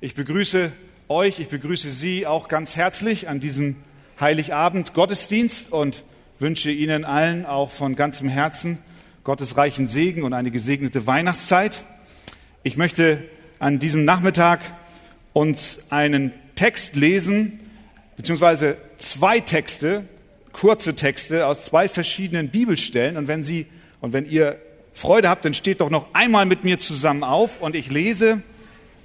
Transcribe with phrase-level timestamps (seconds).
[0.00, 0.70] Ich begrüße
[1.08, 3.74] euch, ich begrüße Sie auch ganz herzlich an diesem
[4.20, 6.04] Heiligabend Gottesdienst und
[6.38, 8.78] wünsche Ihnen allen auch von ganzem Herzen
[9.24, 11.84] Gottes reichen Segen und eine gesegnete Weihnachtszeit.
[12.62, 13.24] Ich möchte
[13.58, 14.60] an diesem Nachmittag
[15.32, 17.58] uns einen Text lesen,
[18.16, 20.04] beziehungsweise zwei Texte,
[20.52, 23.16] kurze Texte aus zwei verschiedenen Bibelstellen.
[23.16, 23.66] Und wenn Sie
[24.00, 24.60] und wenn ihr
[24.94, 28.42] Freude habt, dann steht doch noch einmal mit mir zusammen auf und ich lese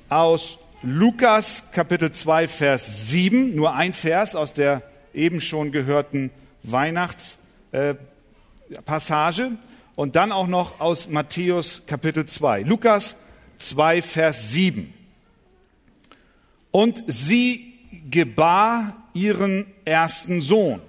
[0.07, 4.81] aus Lukas Kapitel 2, Vers 7, nur ein Vers aus der
[5.13, 6.29] eben schon gehörten
[6.63, 9.51] Weihnachtspassage äh,
[9.95, 12.63] und dann auch noch aus Matthäus Kapitel 2.
[12.63, 13.15] Lukas
[13.59, 14.93] 2, Vers 7.
[16.71, 20.81] Und sie gebar ihren ersten Sohn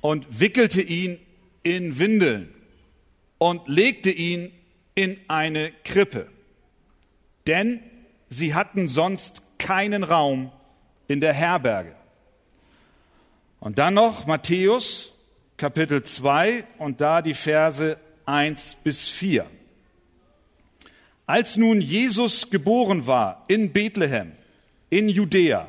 [0.00, 1.18] und wickelte ihn
[1.64, 2.48] in Windeln
[3.36, 4.52] und legte ihn
[4.94, 6.28] in eine Krippe,
[7.46, 7.80] denn
[8.28, 10.50] sie hatten sonst keinen Raum
[11.08, 11.94] in der Herberge.
[13.60, 15.12] Und dann noch Matthäus
[15.56, 19.46] Kapitel 2 und da die Verse 1 bis 4.
[21.26, 24.32] Als nun Jesus geboren war in Bethlehem,
[24.90, 25.68] in Judäa,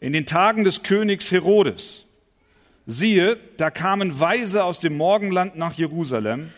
[0.00, 2.02] in den Tagen des Königs Herodes,
[2.88, 6.52] Siehe, da kamen Weise aus dem Morgenland nach Jerusalem,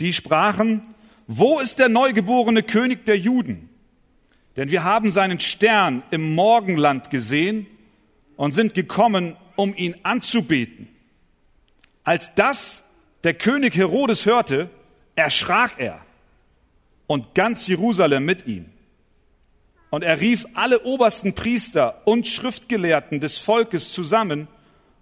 [0.00, 0.82] die sprachen,
[1.26, 3.68] wo ist der neugeborene König der Juden?
[4.56, 7.66] Denn wir haben seinen Stern im Morgenland gesehen
[8.36, 10.88] und sind gekommen, um ihn anzubeten.
[12.04, 12.82] Als das
[13.24, 14.70] der König Herodes hörte,
[15.14, 16.00] erschrak er
[17.06, 18.66] und ganz Jerusalem mit ihm.
[19.90, 24.48] Und er rief alle obersten Priester und Schriftgelehrten des Volkes zusammen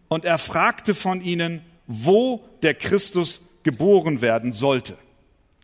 [0.09, 4.97] und er fragte von ihnen, wo der Christus geboren werden sollte.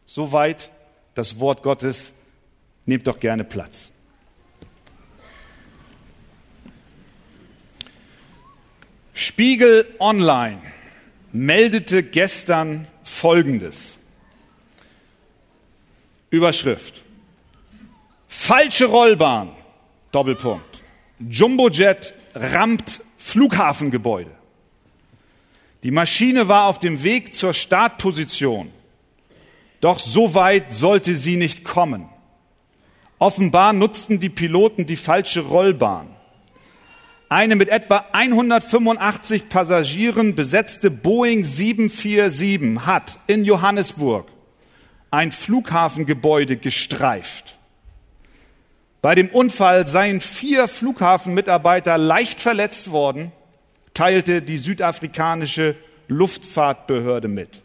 [0.07, 0.71] Soweit
[1.15, 2.13] das Wort Gottes.
[2.87, 3.93] Nehmt doch gerne Platz.
[9.15, 10.61] Spiegel Online
[11.33, 13.99] meldete gestern Folgendes.
[16.31, 17.03] Überschrift.
[18.29, 19.51] Falsche Rollbahn.
[20.13, 20.83] Doppelpunkt.
[21.19, 24.31] Jumbojet rammt Flughafengebäude.
[25.83, 28.71] Die Maschine war auf dem Weg zur Startposition,
[29.81, 32.09] doch so weit sollte sie nicht kommen.
[33.21, 36.09] Offenbar nutzten die Piloten die falsche Rollbahn.
[37.29, 44.27] Eine mit etwa 185 Passagieren besetzte Boeing 747 hat in Johannesburg
[45.13, 47.59] ein Flughafengebäude gestreift.
[49.03, 53.33] Bei dem Unfall seien vier Flughafenmitarbeiter leicht verletzt worden
[53.93, 55.77] teilte die südafrikanische
[56.09, 57.61] Luftfahrtbehörde mit.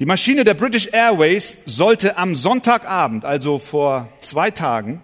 [0.00, 5.02] Die Maschine der British Airways sollte am Sonntagabend, also vor zwei Tagen,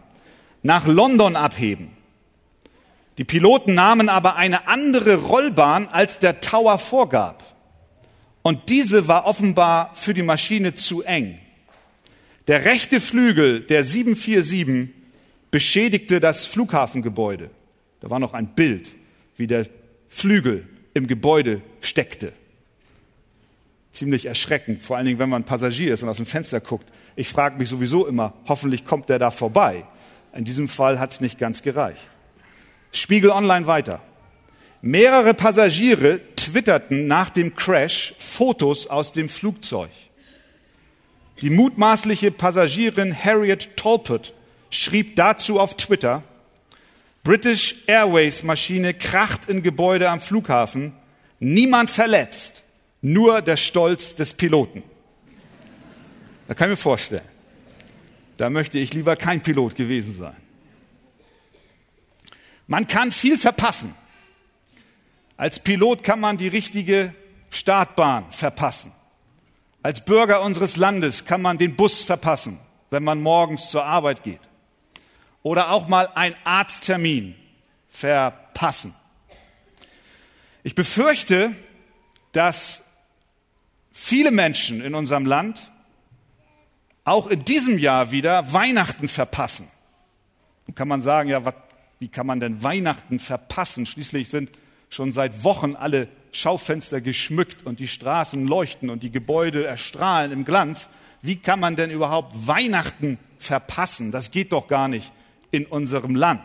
[0.63, 1.91] nach London abheben.
[3.19, 7.45] Die Piloten nahmen aber eine andere Rollbahn, als der Tower vorgab.
[8.41, 11.39] Und diese war offenbar für die Maschine zu eng.
[12.47, 14.95] Der rechte Flügel der 747
[15.51, 17.51] beschädigte das Flughafengebäude.
[18.01, 18.93] Da war noch ein Bild
[19.37, 19.67] wie der
[20.09, 22.33] Flügel im Gebäude steckte.
[23.97, 26.87] Ziemlich erschreckend, vor allen Dingen, wenn man Passagier ist und aus dem Fenster guckt.
[27.17, 29.85] Ich frage mich sowieso immer, hoffentlich kommt der da vorbei.
[30.35, 32.03] In diesem Fall hat es nicht ganz gereicht.
[32.93, 34.03] Spiegel Online weiter.
[34.83, 39.89] Mehrere Passagiere twitterten nach dem Crash Fotos aus dem Flugzeug.
[41.41, 44.35] Die mutmaßliche Passagierin Harriet Talbot
[44.69, 46.23] schrieb dazu auf Twitter,
[47.25, 50.93] British Airways Maschine kracht in Gebäude am Flughafen.
[51.41, 52.63] Niemand verletzt,
[53.01, 54.83] nur der Stolz des Piloten.
[56.49, 57.29] Da kann ich mir vorstellen.
[58.37, 60.37] Da möchte ich lieber kein Pilot gewesen sein.
[62.67, 63.95] Man kann viel verpassen.
[65.37, 67.15] Als Pilot kann man die richtige
[67.51, 68.93] Startbahn verpassen.
[69.83, 72.59] Als Bürger unseres Landes kann man den Bus verpassen,
[72.91, 74.41] wenn man morgens zur Arbeit geht
[75.47, 77.37] oder auch mal ein Arzttermin
[77.89, 78.93] verpassen.
[80.65, 81.53] Ich befürchte,
[82.33, 82.83] dass
[83.97, 85.73] viele Menschen in unserem Land
[87.05, 89.69] auch in diesem Jahr wieder Weihnachten verpassen.
[90.67, 91.43] Und kann man sagen, ja,
[91.99, 93.87] wie kann man denn Weihnachten verpassen?
[93.87, 94.51] Schließlich sind
[94.91, 100.45] schon seit Wochen alle Schaufenster geschmückt und die Straßen leuchten und die Gebäude erstrahlen im
[100.45, 100.89] Glanz.
[101.23, 104.13] Wie kann man denn überhaupt Weihnachten verpassen?
[104.13, 105.11] Das geht doch gar nicht
[105.51, 106.45] in unserem Land.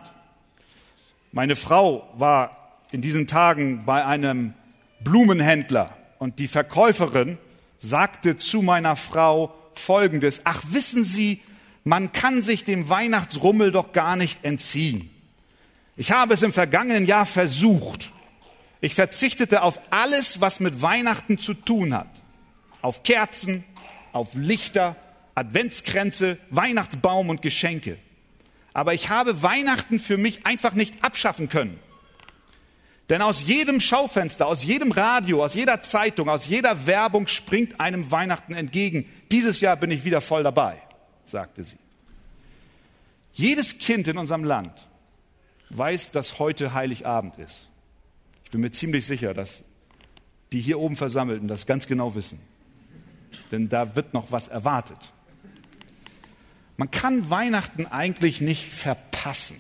[1.32, 4.54] Meine Frau war in diesen Tagen bei einem
[5.02, 7.40] Blumenhändler und die Verkäuferin
[7.80, 11.42] sagte zu meiner Frau Folgendes, ach wissen Sie,
[11.84, 15.10] man kann sich dem Weihnachtsrummel doch gar nicht entziehen.
[15.98, 18.12] Ich habe es im vergangenen Jahr versucht.
[18.82, 22.22] Ich verzichtete auf alles, was mit Weihnachten zu tun hat.
[22.84, 23.64] Auf Kerzen,
[24.12, 24.96] auf Lichter,
[25.34, 27.98] Adventskränze, Weihnachtsbaum und Geschenke.
[28.74, 31.80] Aber ich habe Weihnachten für mich einfach nicht abschaffen können.
[33.12, 38.10] Denn aus jedem Schaufenster, aus jedem Radio, aus jeder Zeitung, aus jeder Werbung springt einem
[38.10, 39.04] Weihnachten entgegen.
[39.34, 40.82] Dieses Jahr bin ich wieder voll dabei,
[41.26, 41.76] sagte sie.
[43.34, 44.88] Jedes Kind in unserem Land
[45.72, 47.68] weiß, dass heute Heiligabend ist.
[48.46, 49.64] Ich bin mir ziemlich sicher, dass
[50.54, 52.40] die hier oben Versammelten das ganz genau wissen.
[53.52, 55.12] Denn da wird noch was erwartet.
[56.78, 59.58] Man kann Weihnachten eigentlich nicht verpassen,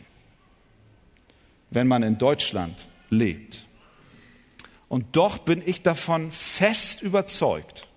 [1.69, 3.67] wenn man in Deutschland lebt.
[4.87, 7.87] Und doch bin ich davon fest überzeugt,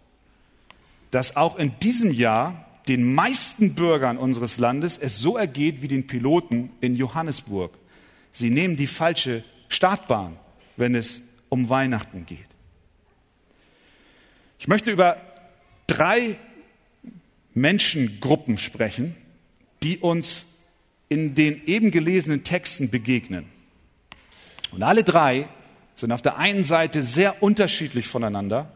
[1.10, 6.06] dass auch in diesem Jahr den meisten Bürgern unseres Landes es so ergeht wie den
[6.06, 7.78] Piloten in Johannesburg.
[8.32, 10.36] Sie nehmen die falsche Startbahn,
[10.76, 12.46] wenn es um Weihnachten geht.
[14.58, 15.20] Ich möchte über
[15.86, 16.36] drei
[17.54, 19.14] Menschengruppen sprechen,
[19.82, 20.46] die uns
[21.08, 23.53] in den eben gelesenen Texten begegnen.
[24.74, 25.46] Und alle drei
[25.94, 28.68] sind auf der einen Seite sehr unterschiedlich voneinander,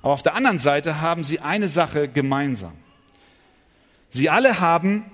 [0.00, 2.72] aber auf der anderen Seite haben sie eine Sache gemeinsam.
[4.08, 5.04] Sie alle haben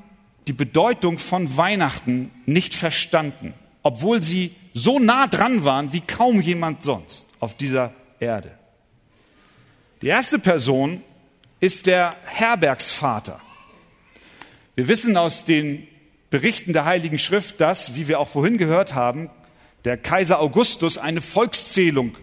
[0.47, 6.85] die Bedeutung von Weihnachten nicht verstanden, obwohl sie so nah dran waren wie kaum jemand
[6.85, 8.53] sonst auf dieser Erde.
[10.03, 11.03] Die erste Person
[11.59, 13.41] ist der Herbergsvater.
[14.77, 15.87] Wir wissen aus den
[16.31, 19.31] Berichten der Heiligen Schrift, dass, wie wir auch vorhin gehört haben,
[19.85, 22.17] der Kaiser Augustus eine Volkszählung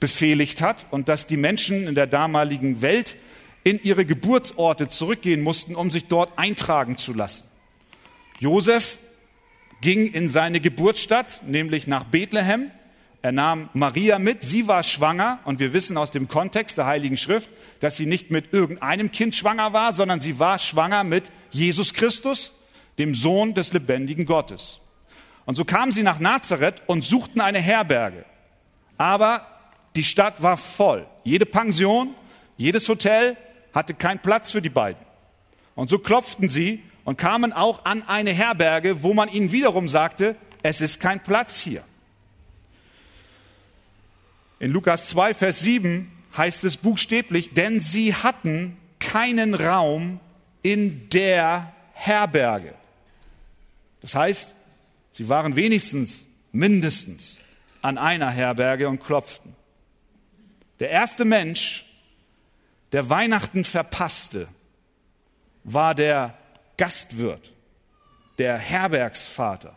[0.00, 3.16] befehligt hat und dass die Menschen in der damaligen Welt
[3.64, 7.44] in ihre Geburtsorte zurückgehen mussten, um sich dort eintragen zu lassen.
[8.38, 8.98] Josef
[9.80, 12.70] ging in seine Geburtsstadt, nämlich nach Bethlehem.
[13.22, 17.16] Er nahm Maria mit, sie war schwanger und wir wissen aus dem Kontext der Heiligen
[17.16, 17.50] Schrift,
[17.80, 22.52] dass sie nicht mit irgendeinem Kind schwanger war, sondern sie war schwanger mit Jesus Christus,
[22.98, 24.80] dem Sohn des lebendigen Gottes.
[25.46, 28.24] Und so kamen sie nach Nazareth und suchten eine Herberge.
[28.98, 29.46] Aber
[29.94, 31.06] die Stadt war voll.
[31.24, 32.14] Jede Pension,
[32.58, 33.36] jedes Hotel
[33.72, 35.00] hatte keinen Platz für die beiden.
[35.74, 40.34] Und so klopften sie und kamen auch an eine Herberge, wo man ihnen wiederum sagte,
[40.62, 41.84] es ist kein Platz hier.
[44.58, 50.18] In Lukas 2, Vers 7 heißt es buchstäblich, denn sie hatten keinen Raum
[50.62, 52.74] in der Herberge.
[54.00, 54.55] Das heißt,
[55.16, 57.38] Sie waren wenigstens, mindestens
[57.80, 59.56] an einer Herberge und klopften.
[60.78, 61.86] Der erste Mensch,
[62.92, 64.46] der Weihnachten verpasste,
[65.64, 66.36] war der
[66.76, 67.54] Gastwirt,
[68.36, 69.74] der Herbergsvater.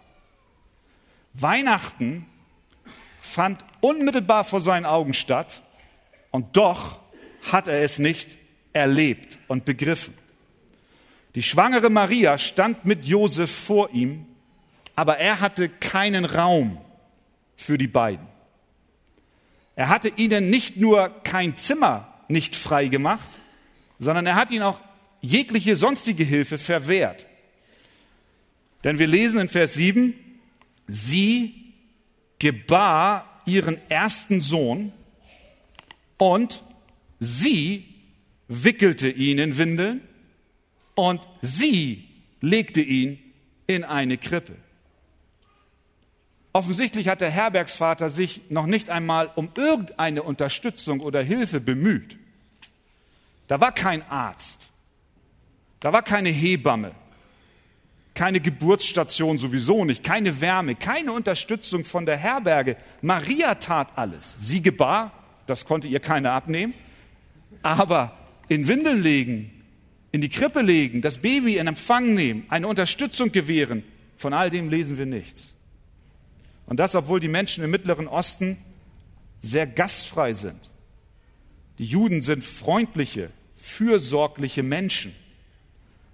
[1.33, 2.25] Weihnachten
[3.21, 5.61] fand unmittelbar vor seinen Augen statt
[6.31, 6.99] und doch
[7.49, 8.37] hat er es nicht
[8.73, 10.15] erlebt und begriffen.
[11.35, 14.25] Die schwangere Maria stand mit Josef vor ihm
[14.99, 16.77] aber er hatte keinen Raum
[17.55, 18.27] für die beiden.
[19.77, 23.29] Er hatte ihnen nicht nur kein Zimmer nicht frei gemacht,
[23.97, 24.81] sondern er hat ihnen auch
[25.21, 27.27] jegliche sonstige Hilfe verwehrt.
[28.83, 30.13] Denn wir lesen in Vers 7,
[30.85, 31.73] sie
[32.37, 34.91] gebar ihren ersten Sohn
[36.17, 36.61] und
[37.21, 37.85] sie
[38.49, 40.01] wickelte ihn in Windeln
[40.95, 42.03] und sie
[42.41, 43.17] legte ihn
[43.65, 44.57] in eine Krippe.
[46.51, 52.17] Offensichtlich hat der Herbergsvater sich noch nicht einmal um irgendeine Unterstützung oder Hilfe bemüht.
[53.47, 54.61] Da war kein Arzt,
[55.79, 56.91] da war keine Hebamme,
[58.15, 62.77] keine Geburtsstation sowieso nicht, keine Wärme, keine Unterstützung von der Herberge.
[63.01, 64.35] Maria tat alles.
[64.39, 65.11] Sie gebar,
[65.47, 66.73] das konnte ihr keiner abnehmen,
[67.61, 69.51] aber in Windeln legen,
[70.11, 73.83] in die Krippe legen, das Baby in Empfang nehmen, eine Unterstützung gewähren,
[74.17, 75.53] von all dem lesen wir nichts.
[76.69, 78.57] Und das, obwohl die Menschen im Mittleren Osten
[79.41, 80.59] sehr gastfrei sind.
[81.79, 85.15] Die Juden sind freundliche, fürsorgliche Menschen.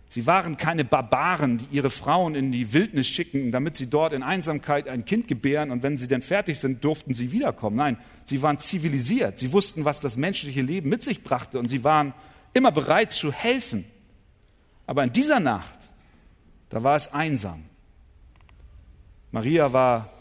[0.07, 4.23] Sie waren keine Barbaren, die ihre Frauen in die Wildnis schicken, damit sie dort in
[4.23, 7.75] Einsamkeit ein Kind gebären und wenn sie dann fertig sind, durften sie wiederkommen.
[7.75, 9.37] Nein, sie waren zivilisiert.
[9.37, 12.13] Sie wussten, was das menschliche Leben mit sich brachte und sie waren
[12.53, 13.83] immer bereit zu helfen.
[14.87, 15.79] Aber in dieser Nacht,
[16.69, 17.65] da war es einsam.
[19.31, 20.14] Maria war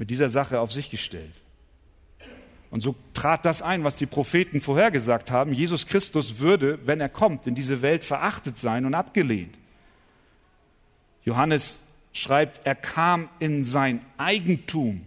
[0.00, 1.34] mit dieser Sache auf sich gestellt.
[2.70, 5.52] Und so trat das ein, was die Propheten vorhergesagt haben.
[5.52, 9.58] Jesus Christus würde, wenn er kommt, in diese Welt verachtet sein und abgelehnt.
[11.22, 11.80] Johannes
[12.14, 15.02] schreibt, er kam in sein Eigentum,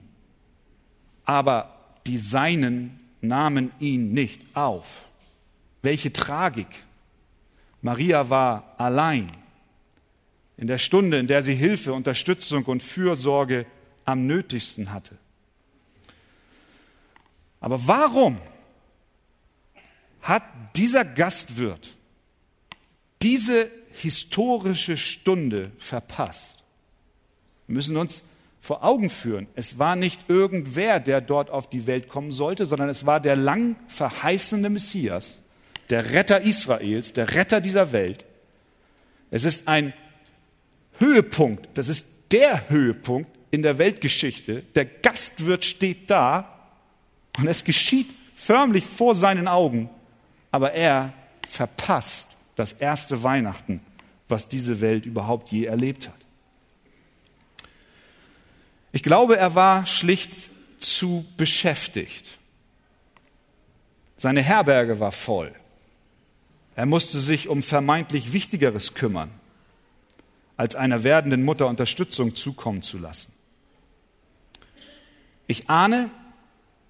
[1.26, 5.08] aber die Seinen nahmen ihn nicht auf.
[5.82, 6.68] Welche Tragik.
[7.82, 9.32] Maria war allein
[10.56, 13.66] in der Stunde, in der sie Hilfe, Unterstützung und Fürsorge
[14.06, 15.18] am nötigsten hatte.
[17.60, 18.40] Aber warum
[20.22, 20.44] hat
[20.76, 21.96] dieser Gastwirt
[23.22, 26.58] diese historische Stunde verpasst?
[27.68, 28.24] Wir müssen uns
[28.60, 32.88] vor Augen führen, es war nicht irgendwer, der dort auf die Welt kommen sollte, sondern
[32.88, 35.38] es war der lang verheißene Messias,
[35.90, 38.24] der Retter Israels, der Retter dieser Welt.
[39.32, 39.94] Es ist ein
[40.98, 44.64] Höhepunkt, das ist der Höhepunkt in der Weltgeschichte.
[44.74, 46.60] Der Gastwirt steht da
[47.38, 49.92] und es geschieht förmlich vor seinen Augen,
[50.50, 51.14] aber er
[51.48, 53.80] verpasst das erste Weihnachten,
[54.28, 56.16] was diese Welt überhaupt je erlebt hat.
[58.92, 60.32] Ich glaube, er war schlicht
[60.80, 62.40] zu beschäftigt.
[64.18, 65.54] Seine Herberge war voll.
[66.76, 69.30] Er musste sich um vermeintlich Wichtigeres kümmern
[70.58, 73.32] als einer werdenden Mutter Unterstützung zukommen zu lassen.
[75.48, 76.10] Ich ahne,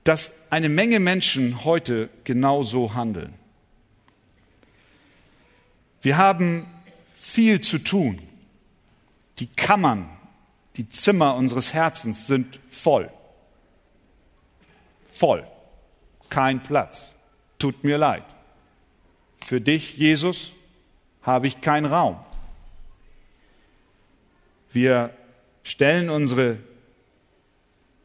[0.03, 3.33] dass eine Menge Menschen heute genau so handeln.
[6.01, 6.65] Wir haben
[7.15, 8.21] viel zu tun.
[9.39, 10.09] Die Kammern,
[10.75, 13.09] die Zimmer unseres Herzens sind voll.
[15.11, 15.47] Voll.
[16.29, 17.07] Kein Platz.
[17.59, 18.25] Tut mir leid.
[19.45, 20.51] Für dich, Jesus,
[21.21, 22.19] habe ich keinen Raum.
[24.71, 25.11] Wir
[25.63, 26.57] stellen unsere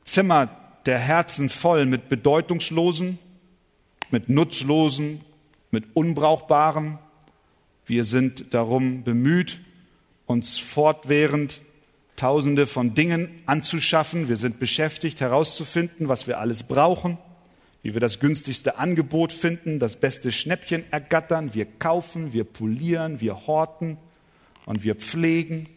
[0.08, 0.48] Zimmer
[0.86, 3.18] der Herzen voll mit bedeutungslosen,
[4.10, 5.20] mit nutzlosen,
[5.70, 6.98] mit unbrauchbarem.
[7.84, 9.60] Wir sind darum bemüht,
[10.24, 11.60] uns fortwährend
[12.16, 14.28] Tausende von Dingen anzuschaffen.
[14.30, 17.18] Wir sind beschäftigt herauszufinden, was wir alles brauchen,
[17.82, 21.52] wie wir das günstigste Angebot finden, das beste Schnäppchen ergattern.
[21.52, 23.98] Wir kaufen, wir polieren, wir horten
[24.64, 25.68] und wir pflegen.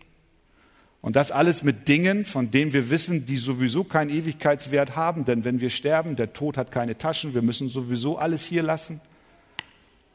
[1.01, 5.43] Und das alles mit Dingen, von denen wir wissen, die sowieso keinen Ewigkeitswert haben, denn
[5.43, 9.01] wenn wir sterben, der Tod hat keine Taschen, wir müssen sowieso alles hier lassen.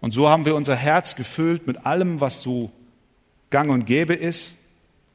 [0.00, 2.70] Und so haben wir unser Herz gefüllt mit allem, was so
[3.50, 4.52] gang und gäbe ist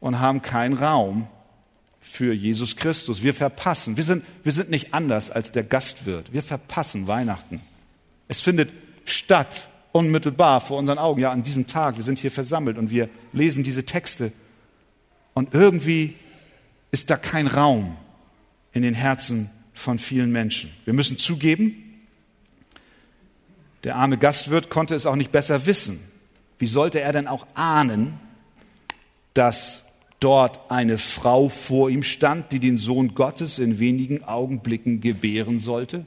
[0.01, 1.27] und haben keinen Raum
[2.01, 3.21] für Jesus Christus.
[3.21, 6.33] Wir verpassen, wir sind, wir sind nicht anders als der Gastwirt.
[6.33, 7.61] Wir verpassen Weihnachten.
[8.27, 8.71] Es findet
[9.05, 11.97] statt unmittelbar vor unseren Augen, ja an diesem Tag.
[11.97, 14.33] Wir sind hier versammelt und wir lesen diese Texte
[15.33, 16.15] und irgendwie
[16.91, 17.95] ist da kein Raum
[18.73, 20.71] in den Herzen von vielen Menschen.
[20.85, 21.75] Wir müssen zugeben,
[23.83, 25.99] der arme Gastwirt konnte es auch nicht besser wissen.
[26.59, 28.19] Wie sollte er denn auch ahnen,
[29.33, 29.85] dass
[30.19, 36.05] dort eine Frau vor ihm stand, die den Sohn Gottes in wenigen Augenblicken gebären sollte?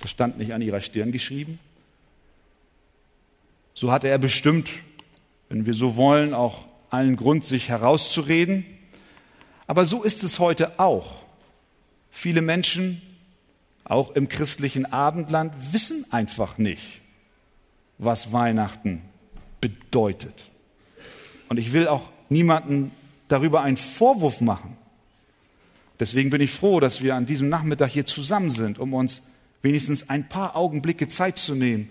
[0.00, 1.58] Das stand nicht an ihrer Stirn geschrieben.
[3.74, 4.70] So hatte er bestimmt,
[5.48, 8.64] wenn wir so wollen, auch allen Grund, sich herauszureden.
[9.66, 11.22] Aber so ist es heute auch.
[12.10, 13.00] Viele Menschen,
[13.84, 17.00] auch im christlichen Abendland, wissen einfach nicht,
[17.98, 19.02] was Weihnachten
[19.60, 20.50] bedeutet.
[21.48, 22.92] Und ich will auch niemanden
[23.28, 24.76] darüber einen Vorwurf machen.
[25.98, 29.22] Deswegen bin ich froh, dass wir an diesem Nachmittag hier zusammen sind, um uns
[29.62, 31.88] wenigstens ein paar Augenblicke Zeit zu nehmen,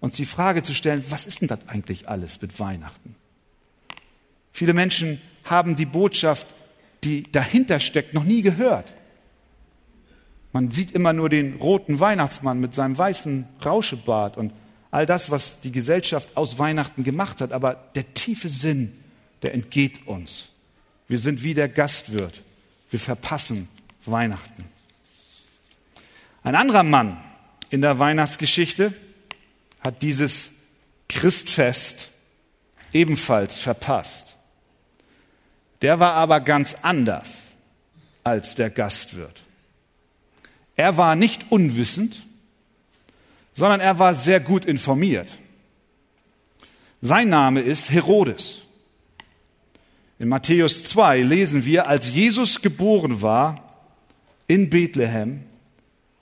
[0.00, 3.14] uns die Frage zu stellen, was ist denn das eigentlich alles mit Weihnachten?
[4.52, 6.54] Viele Menschen haben die Botschaft,
[7.04, 8.92] die dahinter steckt, noch nie gehört.
[10.52, 14.52] Man sieht immer nur den roten Weihnachtsmann mit seinem weißen Rauschebart und
[14.90, 18.92] all das, was die Gesellschaft aus Weihnachten gemacht hat, aber der tiefe Sinn,
[19.42, 20.48] der entgeht uns.
[21.06, 22.42] Wir sind wie der Gastwirt.
[22.90, 23.68] Wir verpassen
[24.04, 24.64] Weihnachten.
[26.42, 27.20] Ein anderer Mann
[27.70, 28.92] in der Weihnachtsgeschichte
[29.80, 30.50] hat dieses
[31.08, 32.10] Christfest
[32.92, 34.29] ebenfalls verpasst.
[35.82, 37.38] Der war aber ganz anders
[38.22, 39.42] als der Gastwirt.
[40.76, 42.24] Er war nicht unwissend,
[43.54, 45.38] sondern er war sehr gut informiert.
[47.00, 48.62] Sein Name ist Herodes.
[50.18, 53.74] In Matthäus 2 lesen wir, als Jesus geboren war
[54.46, 55.44] in Bethlehem,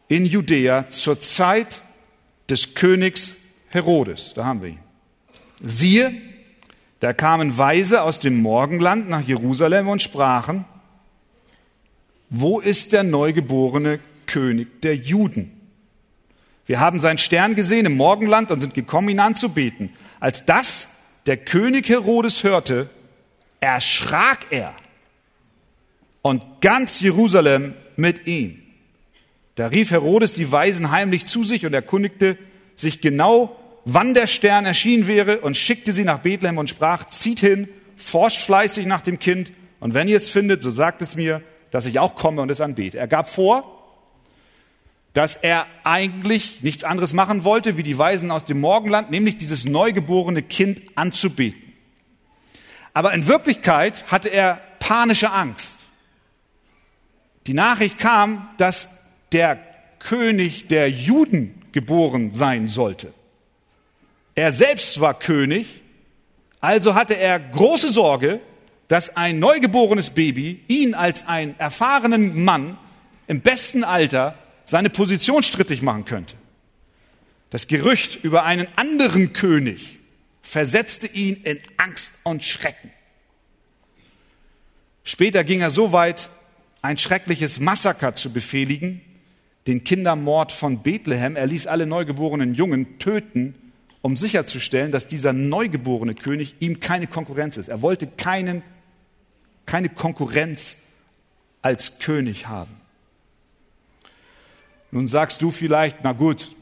[0.06, 1.82] in Judäa, zur Zeit
[2.48, 3.34] des Königs
[3.70, 4.34] Herodes.
[4.34, 4.78] Da haben wir ihn.
[5.60, 6.12] Siehe,
[7.00, 10.64] da kamen Weise aus dem Morgenland nach Jerusalem und sprachen,
[12.30, 15.52] wo ist der neugeborene König der Juden?
[16.66, 19.90] Wir haben seinen Stern gesehen im Morgenland und sind gekommen, ihn anzubeten.
[20.20, 20.88] Als das
[21.26, 22.90] der König Herodes hörte,
[23.60, 24.74] erschrak er
[26.20, 28.62] und ganz Jerusalem mit ihm.
[29.54, 32.36] Da rief Herodes die Weisen heimlich zu sich und erkundigte
[32.76, 33.58] sich genau,
[33.94, 38.42] wann der Stern erschienen wäre und schickte sie nach Bethlehem und sprach, zieht hin, forscht
[38.42, 41.98] fleißig nach dem Kind und wenn ihr es findet, so sagt es mir, dass ich
[41.98, 42.98] auch komme und es anbete.
[42.98, 43.74] Er gab vor,
[45.14, 49.64] dass er eigentlich nichts anderes machen wollte, wie die Weisen aus dem Morgenland, nämlich dieses
[49.64, 51.60] neugeborene Kind anzubeten.
[52.94, 55.78] Aber in Wirklichkeit hatte er panische Angst.
[57.46, 58.90] Die Nachricht kam, dass
[59.32, 59.58] der
[59.98, 63.12] König der Juden geboren sein sollte.
[64.38, 65.80] Er selbst war König,
[66.60, 68.38] also hatte er große Sorge,
[68.86, 72.78] dass ein neugeborenes Baby ihn als einen erfahrenen Mann
[73.26, 76.36] im besten Alter seine Position strittig machen könnte.
[77.50, 79.98] Das Gerücht über einen anderen König
[80.40, 82.92] versetzte ihn in Angst und Schrecken.
[85.02, 86.28] Später ging er so weit,
[86.80, 89.00] ein schreckliches Massaker zu befehligen,
[89.66, 91.34] den Kindermord von Bethlehem.
[91.34, 93.67] Er ließ alle neugeborenen Jungen töten,
[94.08, 97.68] um sicherzustellen, dass dieser neugeborene König ihm keine Konkurrenz ist.
[97.68, 98.62] Er wollte keinen,
[99.66, 100.78] keine Konkurrenz
[101.60, 102.70] als König haben.
[104.92, 106.56] Nun sagst du vielleicht, na gut,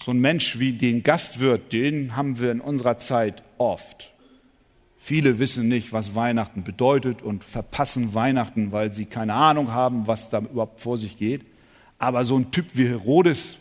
[0.00, 4.12] so ein Mensch wie den Gastwirt, den haben wir in unserer Zeit oft.
[4.98, 10.30] Viele wissen nicht, was Weihnachten bedeutet und verpassen Weihnachten, weil sie keine Ahnung haben, was
[10.30, 11.44] da überhaupt vor sich geht.
[11.98, 13.56] Aber so ein Typ wie Herodes,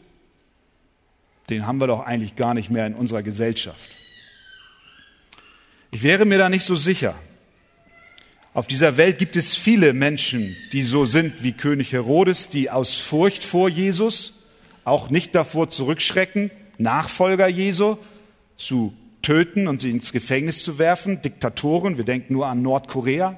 [1.50, 3.90] den haben wir doch eigentlich gar nicht mehr in unserer Gesellschaft.
[5.92, 7.16] Ich wäre mir da nicht so sicher.
[8.54, 12.96] Auf dieser Welt gibt es viele Menschen, die so sind wie König Herodes, die aus
[12.96, 14.34] Furcht vor Jesus
[14.84, 17.98] auch nicht davor zurückschrecken, Nachfolger Jesu
[18.56, 23.38] zu töten und sie ins Gefängnis zu werfen, Diktatoren, wir denken nur an Nordkorea,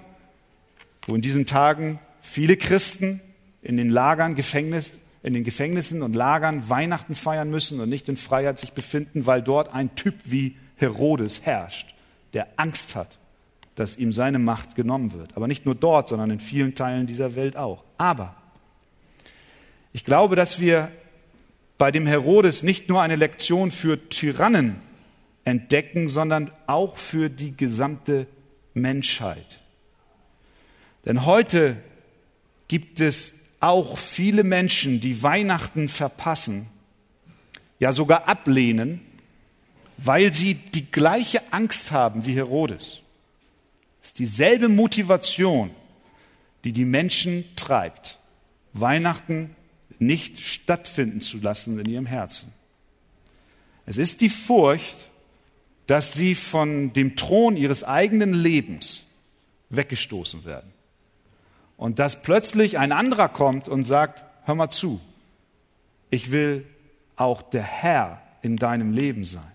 [1.08, 3.20] wo in diesen Tagen viele Christen
[3.62, 4.92] in den Lagern, Gefängnis,
[5.22, 9.42] in den Gefängnissen und Lagern Weihnachten feiern müssen und nicht in Freiheit sich befinden, weil
[9.42, 11.94] dort ein Typ wie Herodes herrscht,
[12.34, 13.18] der Angst hat,
[13.76, 15.36] dass ihm seine Macht genommen wird.
[15.36, 17.84] Aber nicht nur dort, sondern in vielen Teilen dieser Welt auch.
[17.98, 18.36] Aber
[19.92, 20.92] ich glaube, dass wir
[21.78, 24.82] bei dem Herodes nicht nur eine Lektion für Tyrannen
[25.46, 28.28] entdecken, sondern auch für die gesamte
[28.74, 29.62] Menschheit.
[31.06, 31.78] Denn heute
[32.68, 36.68] gibt es auch viele Menschen, die Weihnachten verpassen,
[37.80, 39.02] ja sogar ablehnen,
[39.98, 43.02] weil sie die gleiche Angst haben wie Herodes.
[44.02, 45.72] Es ist dieselbe Motivation,
[46.64, 48.20] die die Menschen treibt,
[48.74, 49.56] Weihnachten
[49.98, 52.54] nicht stattfinden zu lassen in ihrem Herzen.
[53.86, 54.98] Es ist die Furcht,
[55.88, 59.02] dass sie von dem Thron ihres eigenen Lebens
[59.70, 60.72] weggestoßen werden.
[61.80, 65.00] Und dass plötzlich ein anderer kommt und sagt, hör mal zu,
[66.10, 66.66] ich will
[67.16, 69.52] auch der Herr in deinem Leben sein.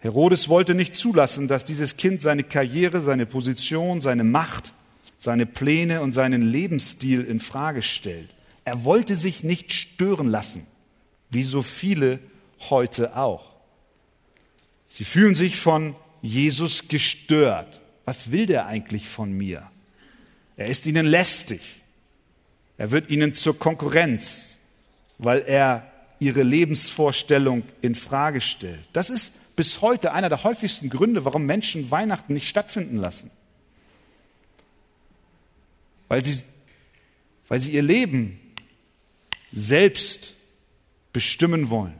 [0.00, 4.72] Herodes wollte nicht zulassen, dass dieses Kind seine Karriere, seine Position, seine Macht,
[5.18, 8.34] seine Pläne und seinen Lebensstil in Frage stellt.
[8.64, 10.66] Er wollte sich nicht stören lassen,
[11.30, 12.18] wie so viele
[12.70, 13.52] heute auch.
[14.88, 17.80] Sie fühlen sich von Jesus gestört.
[18.04, 19.70] Was will der eigentlich von mir?
[20.56, 21.60] Er ist ihnen lästig.
[22.78, 24.58] Er wird ihnen zur Konkurrenz,
[25.18, 28.80] weil er ihre Lebensvorstellung in Frage stellt.
[28.92, 33.30] Das ist bis heute einer der häufigsten Gründe, warum Menschen Weihnachten nicht stattfinden lassen.
[36.08, 36.42] Weil sie,
[37.48, 38.40] weil sie ihr Leben
[39.52, 40.32] selbst
[41.12, 41.94] bestimmen wollen.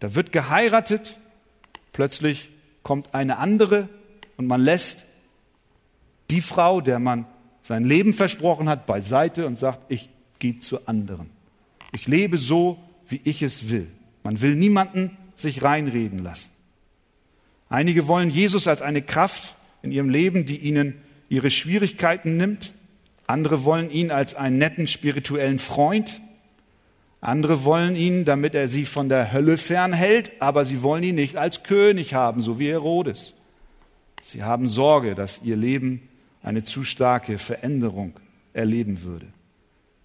[0.00, 1.18] Da wird geheiratet
[1.96, 2.50] Plötzlich
[2.82, 3.88] kommt eine andere
[4.36, 5.04] und man lässt
[6.28, 7.24] die Frau, der man
[7.66, 11.30] sein Leben versprochen hat, beiseite und sagt, ich gehe zu anderen.
[11.90, 13.88] Ich lebe so, wie ich es will.
[14.22, 16.50] Man will niemanden sich reinreden lassen.
[17.68, 20.94] Einige wollen Jesus als eine Kraft in ihrem Leben, die ihnen
[21.28, 22.70] ihre Schwierigkeiten nimmt.
[23.26, 26.20] Andere wollen ihn als einen netten spirituellen Freund,
[27.20, 31.34] andere wollen ihn, damit er sie von der Hölle fernhält, aber sie wollen ihn nicht
[31.34, 33.32] als König haben, so wie Herodes.
[34.22, 36.08] Sie haben Sorge, dass ihr Leben
[36.46, 38.12] eine zu starke Veränderung
[38.52, 39.26] erleben würde.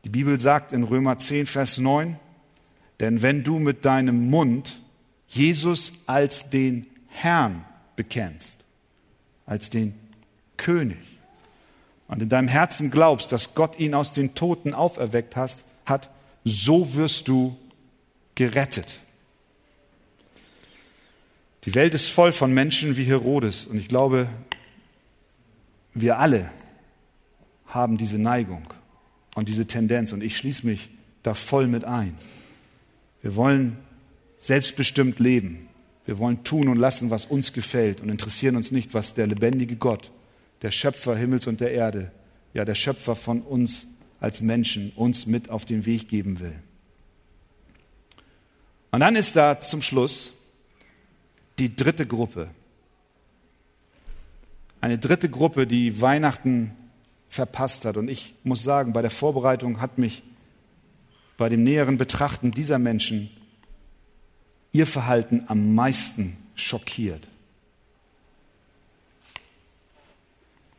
[0.04, 2.20] Die Bibel sagt in Römer 10, Vers 9,
[3.00, 4.82] denn wenn du mit deinem Mund
[5.28, 7.64] Jesus als den Herrn
[7.96, 8.58] bekennst,
[9.46, 9.94] als den
[10.58, 10.98] König,
[12.08, 16.10] und in deinem Herzen glaubst, dass Gott ihn aus den Toten auferweckt hast, hat,
[16.44, 17.56] so wirst du
[18.36, 19.00] gerettet.
[21.66, 24.28] Die Welt ist voll von Menschen wie Herodes und ich glaube,
[25.94, 26.50] wir alle
[27.66, 28.64] haben diese Neigung
[29.36, 30.90] und diese Tendenz und ich schließe mich
[31.24, 32.18] da voll mit ein.
[33.22, 33.78] Wir wollen
[34.40, 35.68] selbstbestimmt leben.
[36.06, 39.76] Wir wollen tun und lassen, was uns gefällt und interessieren uns nicht, was der lebendige
[39.76, 40.12] Gott,
[40.62, 42.12] der Schöpfer Himmels und der Erde,
[42.54, 43.88] ja der Schöpfer von uns
[44.20, 46.56] als Menschen, uns mit auf den Weg geben will.
[48.92, 50.34] Und dann ist da zum Schluss
[51.60, 52.50] die dritte Gruppe.
[54.82, 56.76] Eine dritte Gruppe, die Weihnachten
[57.30, 57.98] verpasst hat.
[57.98, 60.24] Und ich muss sagen, bei der Vorbereitung hat mich
[61.38, 63.30] bei dem näheren Betrachten dieser Menschen
[64.74, 67.28] ihr Verhalten am meisten schockiert.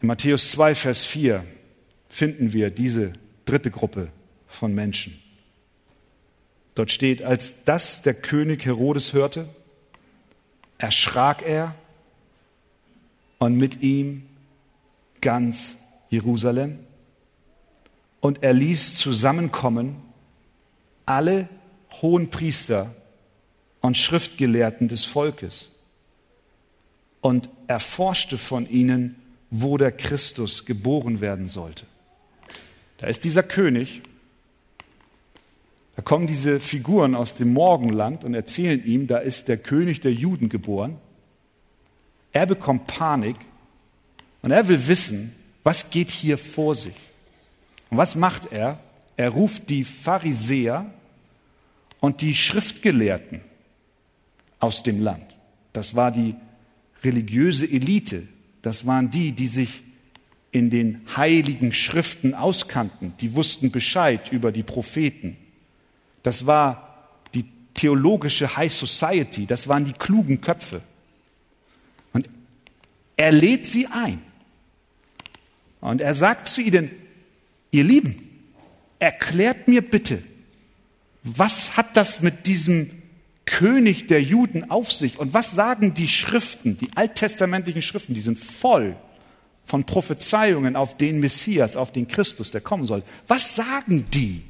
[0.01, 1.45] In Matthäus 2, Vers 4
[2.09, 3.13] finden wir diese
[3.45, 4.09] dritte Gruppe
[4.47, 5.19] von Menschen.
[6.75, 9.49] Dort steht, als das der König Herodes hörte,
[10.79, 11.75] erschrak er
[13.43, 14.23] und mit ihm
[15.21, 15.75] ganz
[16.11, 16.79] Jerusalem.
[18.21, 19.97] Und er ließ zusammenkommen
[21.07, 21.49] alle
[22.03, 22.95] hohen Priester
[23.81, 25.73] und Schriftgelehrten des Volkes
[27.21, 29.17] und erforschte von ihnen,
[29.51, 31.85] wo der Christus geboren werden sollte.
[32.99, 34.03] Da ist dieser König,
[35.97, 40.13] da kommen diese Figuren aus dem Morgenland und erzählen ihm, da ist der König der
[40.13, 40.99] Juden geboren.
[42.33, 43.37] Er bekommt Panik
[44.41, 46.95] und er will wissen, was geht hier vor sich.
[47.91, 48.81] Und was macht er?
[49.17, 50.91] Er ruft die Pharisäer
[52.01, 53.43] und die Schriftgelehrten
[54.59, 55.25] aus dem Land.
[55.73, 56.35] Das war die
[57.05, 58.27] religiöse Elite.
[58.63, 59.83] Das waren die, die sich
[60.51, 63.15] in den heiligen Schriften auskannten.
[63.21, 65.37] Die wussten Bescheid über die Propheten.
[66.23, 69.47] Das war die theologische High Society.
[69.47, 70.83] Das waren die klugen Köpfe.
[73.17, 74.23] Er lädt sie ein.
[75.81, 76.91] Und er sagt zu ihnen,
[77.71, 78.29] ihr Lieben,
[78.99, 80.23] erklärt mir bitte,
[81.25, 82.91] was hat das mit diesem
[83.45, 85.19] König der Juden auf sich?
[85.19, 88.97] Und was sagen die Schriften, die alttestamentlichen Schriften, die sind voll
[89.65, 93.03] von Prophezeiungen auf den Messias, auf den Christus, der kommen soll.
[93.27, 94.43] Was sagen die?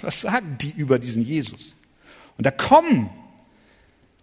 [0.00, 1.74] Was sagen die über diesen Jesus?
[2.38, 3.10] Und da kommen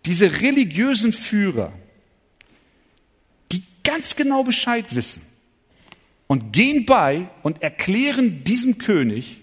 [0.06, 1.74] diese religiösen Führer,
[3.90, 5.24] ganz genau Bescheid wissen
[6.28, 9.42] und gehen bei und erklären diesem König,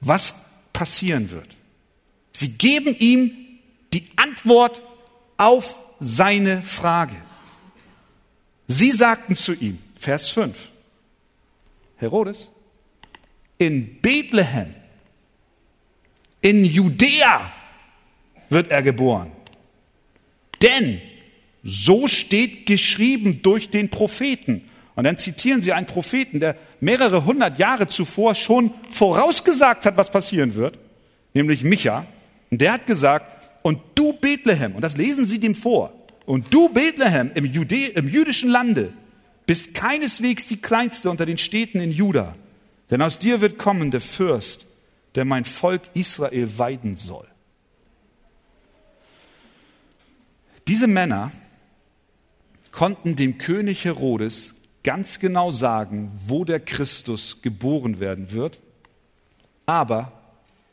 [0.00, 0.36] was
[0.72, 1.56] passieren wird.
[2.32, 3.32] Sie geben ihm
[3.92, 4.82] die Antwort
[5.36, 7.16] auf seine Frage.
[8.68, 10.56] Sie sagten zu ihm, Vers 5,
[11.96, 12.50] Herodes,
[13.58, 14.76] in Bethlehem
[16.40, 17.52] in Judäa
[18.48, 19.32] wird er geboren.
[20.62, 21.00] Denn
[21.64, 24.68] so steht geschrieben durch den Propheten.
[24.94, 30.10] Und dann zitieren sie einen Propheten, der mehrere hundert Jahre zuvor schon vorausgesagt hat, was
[30.10, 30.78] passieren wird,
[31.32, 32.06] nämlich Micha.
[32.50, 35.92] Und der hat gesagt, und du Bethlehem, und das lesen sie dem vor,
[36.26, 38.92] und du Bethlehem im, Judä im jüdischen Lande
[39.46, 42.36] bist keineswegs die kleinste unter den Städten in Juda,
[42.90, 44.66] denn aus dir wird kommen der Fürst,
[45.14, 47.26] der mein Volk Israel weiden soll.
[50.68, 51.32] Diese Männer
[52.74, 58.60] konnten dem König Herodes ganz genau sagen, wo der Christus geboren werden wird,
[59.64, 60.12] aber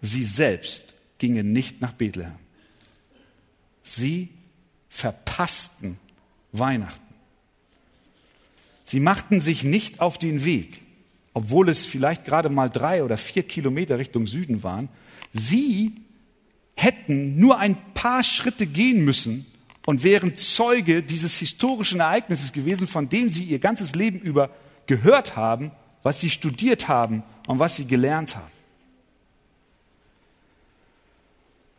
[0.01, 2.35] sie selbst gingen nicht nach Bethlehem.
[3.83, 4.29] Sie
[4.89, 5.97] verpassten
[6.51, 6.99] Weihnachten.
[8.83, 10.81] Sie machten sich nicht auf den Weg
[11.33, 14.89] obwohl es vielleicht gerade mal drei oder vier Kilometer Richtung Süden waren,
[15.31, 15.93] sie
[16.75, 19.45] hätten nur ein paar Schritte gehen müssen
[19.85, 24.49] und wären Zeuge dieses historischen Ereignisses gewesen, von dem sie ihr ganzes Leben über
[24.85, 25.71] gehört haben,
[26.03, 28.51] was sie studiert haben und was sie gelernt haben.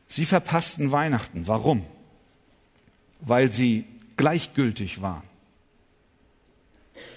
[0.09, 1.47] Sie verpassten Weihnachten.
[1.47, 1.85] Warum?
[3.21, 3.87] Weil sie
[4.17, 5.23] gleichgültig waren.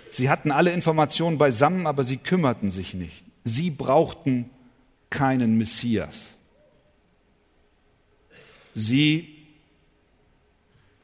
[0.09, 3.25] Sie hatten alle Informationen beisammen, aber sie kümmerten sich nicht.
[3.43, 4.49] Sie brauchten
[5.09, 6.15] keinen Messias.
[8.73, 9.34] Sie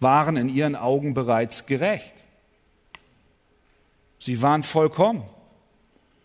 [0.01, 2.13] waren in ihren Augen bereits gerecht.
[4.19, 5.23] Sie waren vollkommen.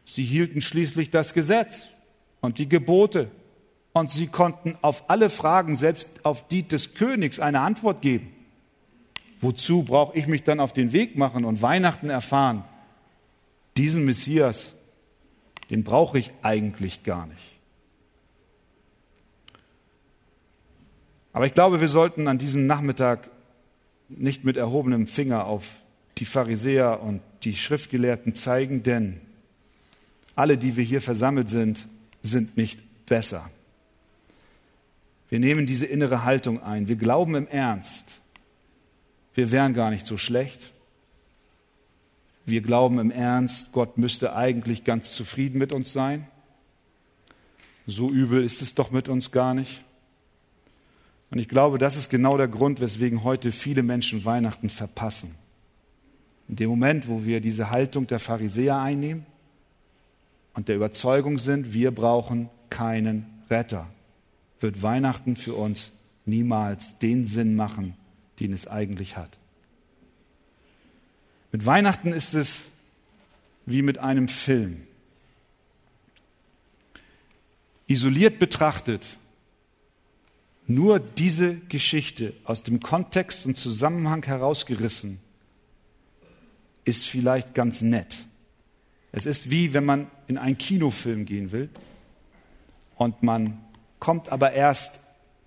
[0.04, 1.86] Sie hielten schließlich das Gesetz
[2.40, 3.30] und die Gebote
[3.92, 8.32] und sie konnten auf alle Fragen, selbst auf die des Königs, eine Antwort geben.
[9.40, 12.64] Wozu brauche ich mich dann auf den Weg machen und Weihnachten erfahren?
[13.76, 14.72] Diesen Messias,
[15.70, 17.52] den brauche ich eigentlich gar nicht.
[21.32, 23.30] Aber ich glaube, wir sollten an diesem Nachmittag
[24.08, 25.82] nicht mit erhobenem Finger auf
[26.18, 29.20] die Pharisäer und die Schriftgelehrten zeigen, denn
[30.34, 31.86] alle, die wir hier versammelt sind,
[32.22, 33.50] sind nicht besser.
[35.28, 36.88] Wir nehmen diese innere Haltung ein.
[36.88, 38.06] Wir glauben im Ernst,
[39.34, 40.72] wir wären gar nicht so schlecht.
[42.46, 46.28] Wir glauben im Ernst, Gott müsste eigentlich ganz zufrieden mit uns sein.
[47.88, 49.82] So übel ist es doch mit uns gar nicht.
[51.30, 55.34] Und ich glaube, das ist genau der Grund, weswegen heute viele Menschen Weihnachten verpassen.
[56.48, 59.26] In dem Moment, wo wir diese Haltung der Pharisäer einnehmen
[60.54, 63.88] und der Überzeugung sind, wir brauchen keinen Retter,
[64.60, 65.92] wird Weihnachten für uns
[66.24, 67.94] niemals den Sinn machen,
[68.38, 69.36] den es eigentlich hat.
[71.52, 72.62] Mit Weihnachten ist es
[73.64, 74.82] wie mit einem Film.
[77.88, 79.18] Isoliert betrachtet
[80.66, 85.20] nur diese Geschichte aus dem Kontext und Zusammenhang herausgerissen
[86.84, 88.24] ist vielleicht ganz nett.
[89.12, 91.68] Es ist wie wenn man in einen Kinofilm gehen will
[92.96, 93.58] und man
[93.98, 95.00] kommt aber erst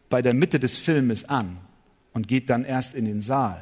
[0.10, 1.58] bei der Mitte des Filmes an
[2.14, 3.62] und geht dann erst in den Saal.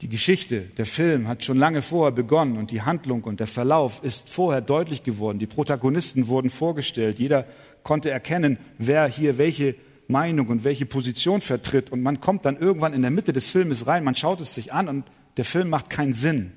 [0.00, 4.02] Die Geschichte, der Film hat schon lange vorher begonnen und die Handlung und der Verlauf
[4.02, 5.38] ist vorher deutlich geworden.
[5.38, 7.20] Die Protagonisten wurden vorgestellt.
[7.20, 7.46] Jeder
[7.82, 9.74] konnte erkennen, wer hier welche
[10.08, 11.90] Meinung und welche Position vertritt.
[11.90, 14.72] Und man kommt dann irgendwann in der Mitte des Filmes rein, man schaut es sich
[14.72, 15.04] an und
[15.36, 16.52] der Film macht keinen Sinn.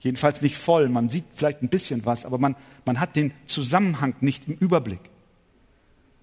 [0.00, 0.88] Jedenfalls nicht voll.
[0.88, 5.00] Man sieht vielleicht ein bisschen was, aber man, man hat den Zusammenhang nicht im Überblick.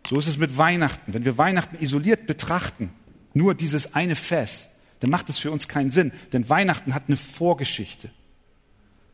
[0.07, 1.13] So ist es mit Weihnachten.
[1.13, 2.91] Wenn wir Weihnachten isoliert betrachten,
[3.33, 6.11] nur dieses eine Fest, dann macht es für uns keinen Sinn.
[6.33, 8.09] Denn Weihnachten hat eine Vorgeschichte.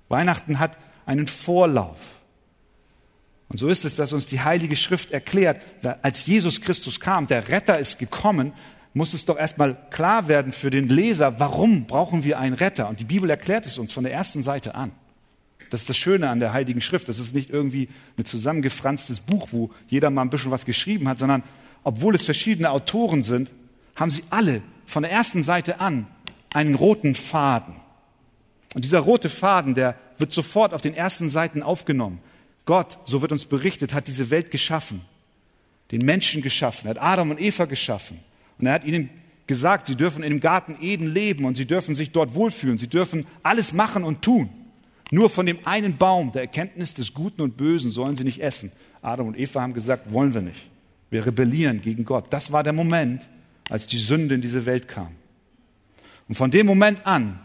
[0.10, 2.15] Weihnachten hat einen Vorlauf.
[3.48, 5.62] Und so ist es, dass uns die Heilige Schrift erklärt,
[6.02, 8.54] als Jesus Christus kam, der Retter ist gekommen,
[8.94, 12.88] muss es doch erstmal klar werden für den Leser, warum brauchen wir einen Retter?
[12.88, 14.92] Und die Bibel erklärt es uns von der ersten Seite an.
[15.70, 17.10] Das ist das Schöne an der Heiligen Schrift.
[17.10, 21.20] Das ist nicht irgendwie ein zusammengefranstes Buch, wo jeder mal ein bisschen was geschrieben hat,
[21.20, 21.44] sondern
[21.84, 23.52] obwohl es verschiedene Autoren sind,
[23.96, 26.08] haben sie alle von der ersten Seite an
[26.54, 27.76] einen roten Faden.
[28.74, 32.20] Und dieser rote Faden, der wird sofort auf den ersten Seiten aufgenommen.
[32.66, 35.02] Gott, so wird uns berichtet, hat diese Welt geschaffen,
[35.92, 38.20] den Menschen geschaffen, hat Adam und Eva geschaffen.
[38.58, 39.10] Und er hat ihnen
[39.48, 42.88] gesagt, sie dürfen in dem Garten Eden leben und sie dürfen sich dort wohlfühlen, sie
[42.88, 44.50] dürfen alles machen und tun.
[45.12, 48.72] Nur von dem einen Baum der Erkenntnis des Guten und Bösen sollen sie nicht essen.
[49.04, 50.68] Adam und Eva haben gesagt, wollen wir nicht.
[51.12, 52.26] Wir rebellieren gegen Gott.
[52.32, 53.28] Das war der Moment,
[53.70, 55.12] als die Sünde in diese Welt kam.
[56.28, 57.40] Und von dem Moment an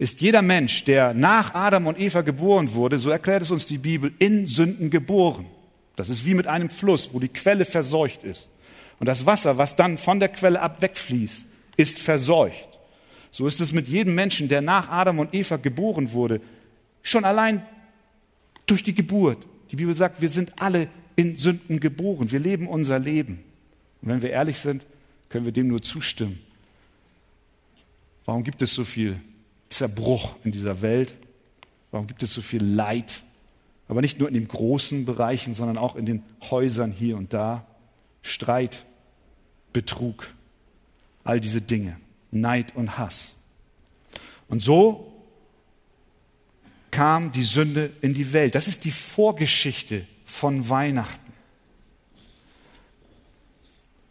[0.00, 3.76] ist jeder Mensch, der nach Adam und Eva geboren wurde, so erklärt es uns die
[3.76, 5.44] Bibel, in Sünden geboren.
[5.94, 8.48] Das ist wie mit einem Fluss, wo die Quelle verseucht ist.
[8.98, 11.44] Und das Wasser, was dann von der Quelle ab wegfließt,
[11.76, 12.66] ist verseucht.
[13.30, 16.40] So ist es mit jedem Menschen, der nach Adam und Eva geboren wurde,
[17.02, 17.62] schon allein
[18.64, 19.46] durch die Geburt.
[19.70, 22.32] Die Bibel sagt, wir sind alle in Sünden geboren.
[22.32, 23.44] Wir leben unser Leben.
[24.00, 24.86] Und wenn wir ehrlich sind,
[25.28, 26.40] können wir dem nur zustimmen.
[28.24, 29.20] Warum gibt es so viel
[29.70, 31.14] Zerbruch in dieser Welt?
[31.90, 33.22] Warum gibt es so viel Leid?
[33.88, 37.66] Aber nicht nur in den großen Bereichen, sondern auch in den Häusern hier und da.
[38.22, 38.84] Streit,
[39.72, 40.32] Betrug,
[41.24, 41.98] all diese Dinge,
[42.30, 43.32] Neid und Hass.
[44.48, 45.10] Und so
[46.90, 48.54] kam die Sünde in die Welt.
[48.54, 51.32] Das ist die Vorgeschichte von Weihnachten.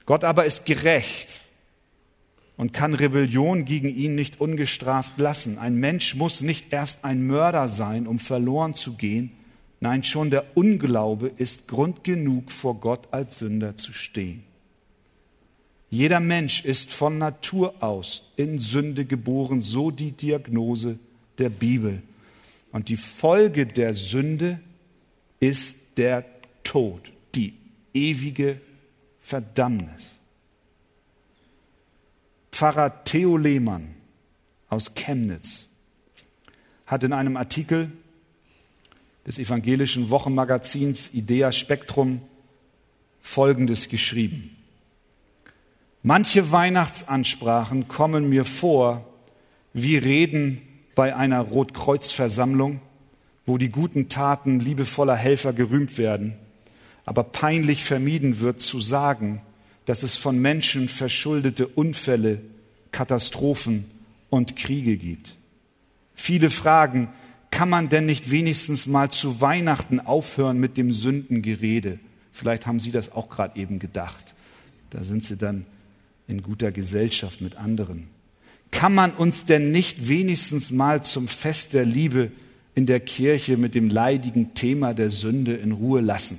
[0.06, 1.39] Gott aber ist gerecht
[2.60, 5.58] und kann Rebellion gegen ihn nicht ungestraft lassen.
[5.58, 9.32] Ein Mensch muss nicht erst ein Mörder sein, um verloren zu gehen.
[9.80, 14.44] Nein, schon der Unglaube ist Grund genug, vor Gott als Sünder zu stehen.
[15.90, 21.00] Jeder Mensch ist von Natur aus in Sünde geboren, so die Diagnose
[21.38, 22.02] der Bibel.
[22.74, 24.60] Und die Folge der Sünde
[25.40, 26.26] ist der
[26.66, 27.54] Tod, die
[27.94, 28.60] ewige
[29.22, 30.19] Verdammnis.
[32.52, 33.96] Pfarrer Theo Lehmann
[34.70, 35.66] aus Chemnitz
[36.86, 37.92] hat in einem Artikel
[39.26, 42.22] des evangelischen Wochenmagazins Idea Spektrum
[43.22, 44.56] Folgendes geschrieben.
[46.02, 49.06] Manche Weihnachtsansprachen kommen mir vor
[49.74, 50.62] wie Reden
[50.96, 52.82] bei einer Rotkreuzversammlung,
[53.46, 56.36] wo die guten Taten liebevoller Helfer gerühmt werden,
[57.06, 59.42] aber peinlich vermieden wird zu sagen,
[59.90, 62.42] dass es von Menschen verschuldete Unfälle,
[62.92, 63.86] Katastrophen
[64.30, 65.36] und Kriege gibt.
[66.14, 67.08] Viele fragen,
[67.50, 71.98] kann man denn nicht wenigstens mal zu Weihnachten aufhören mit dem Sündengerede?
[72.32, 74.36] Vielleicht haben Sie das auch gerade eben gedacht.
[74.92, 75.66] Da sind Sie dann
[76.28, 78.10] in guter Gesellschaft mit anderen.
[78.70, 82.32] Kann man uns denn nicht wenigstens mal zum Fest der Liebe
[82.76, 86.38] in der Kirche mit dem leidigen Thema der Sünde in Ruhe lassen?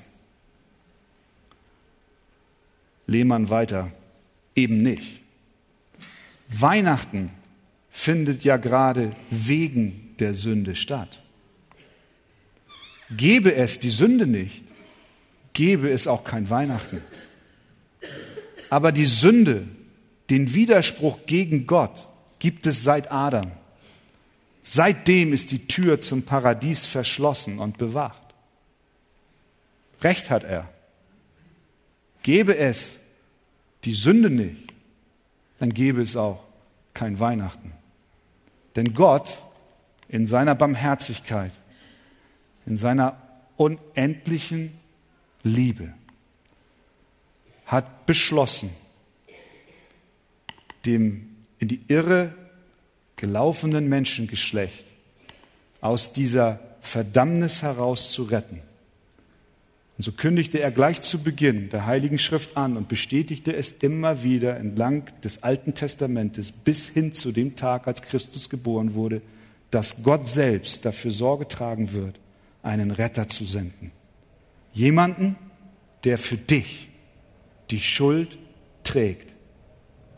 [3.11, 3.91] Lehmann weiter,
[4.55, 5.21] eben nicht.
[6.49, 7.31] Weihnachten
[7.91, 11.21] findet ja gerade wegen der Sünde statt.
[13.11, 14.63] Gäbe es die Sünde nicht,
[15.55, 17.03] gäbe es auch kein Weihnachten.
[18.71, 19.67] Aber die Sünde,
[20.31, 22.07] den Widerspruch gegen Gott,
[22.39, 23.51] gibt es seit Adam.
[24.63, 28.23] Seitdem ist die Tür zum Paradies verschlossen und bewacht.
[30.01, 30.69] Recht hat er.
[32.23, 32.97] Gäbe es
[33.85, 34.73] die Sünde nicht,
[35.59, 36.43] dann gäbe es auch
[36.95, 37.73] kein Weihnachten.
[38.77, 39.43] Denn Gott
[40.09, 41.53] in seiner Barmherzigkeit,
[42.67, 43.17] in seiner
[43.57, 44.79] unendlichen
[45.43, 45.93] Liebe
[47.67, 48.71] hat beschlossen,
[50.85, 52.35] dem in die Irre
[53.17, 54.85] gelaufenen Menschengeschlecht
[55.81, 58.63] aus dieser Verdammnis heraus zu retten.
[60.01, 64.23] Und so kündigte er gleich zu Beginn der Heiligen Schrift an und bestätigte es immer
[64.23, 69.21] wieder entlang des Alten Testamentes bis hin zu dem Tag, als Christus geboren wurde,
[69.71, 72.19] dass Gott selbst dafür Sorge tragen wird,
[72.63, 73.93] einen Retter zu senden.
[74.73, 75.37] Jemanden,
[76.05, 76.89] der für dich
[77.71, 78.39] die Schuld
[78.85, 79.35] trägt,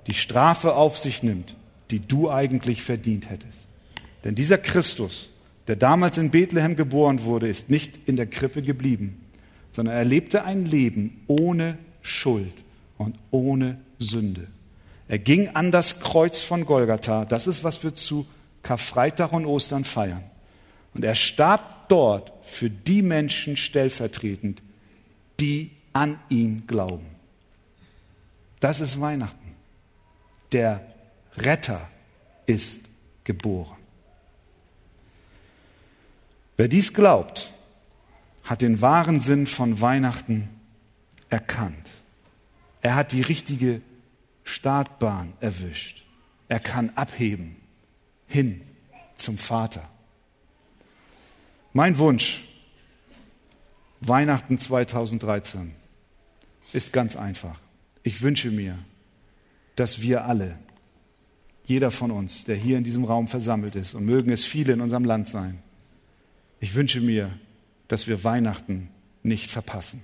[0.06, 1.56] die Strafe auf sich nimmt,
[1.90, 3.58] die du eigentlich verdient hättest.
[4.22, 5.30] Denn dieser Christus,
[5.66, 9.21] der damals in Bethlehem geboren wurde, ist nicht in der Krippe geblieben,
[9.72, 12.54] sondern er lebte ein Leben ohne Schuld
[12.98, 14.46] und ohne Sünde.
[15.08, 17.24] Er ging an das Kreuz von Golgatha.
[17.24, 18.26] Das ist, was wir zu
[18.62, 20.22] Karfreitag und Ostern feiern.
[20.94, 24.62] Und er starb dort für die Menschen stellvertretend,
[25.40, 27.06] die an ihn glauben.
[28.60, 29.54] Das ist Weihnachten.
[30.52, 30.86] Der
[31.36, 31.88] Retter
[32.46, 32.82] ist
[33.24, 33.76] geboren.
[36.56, 37.52] Wer dies glaubt,
[38.52, 40.50] hat den wahren Sinn von Weihnachten
[41.30, 41.88] erkannt.
[42.82, 43.80] Er hat die richtige
[44.44, 46.04] Startbahn erwischt.
[46.48, 47.56] Er kann abheben
[48.26, 48.60] hin
[49.16, 49.88] zum Vater.
[51.72, 52.44] Mein Wunsch,
[54.02, 55.72] Weihnachten 2013,
[56.74, 57.58] ist ganz einfach.
[58.02, 58.78] Ich wünsche mir,
[59.76, 60.58] dass wir alle,
[61.64, 64.82] jeder von uns, der hier in diesem Raum versammelt ist, und mögen es viele in
[64.82, 65.62] unserem Land sein,
[66.60, 67.32] ich wünsche mir,
[67.92, 68.88] dass wir Weihnachten
[69.22, 70.02] nicht verpassen.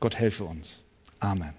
[0.00, 0.82] Gott helfe uns.
[1.18, 1.54] Amen.